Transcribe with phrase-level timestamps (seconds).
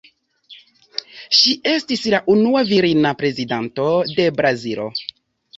[1.39, 4.93] Ŝi estis la unua virina Prezidanto de Brazilo.